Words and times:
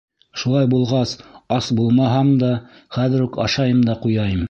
Шулай 0.43 0.69
булғас, 0.71 1.11
ас 1.59 1.69
булмаһам 1.81 2.35
да, 2.45 2.53
хәҙер 3.01 3.27
үк 3.31 3.43
ашайым 3.49 3.89
да 3.91 4.01
ҡуяйым. 4.05 4.39